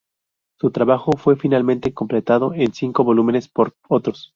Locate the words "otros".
3.87-4.29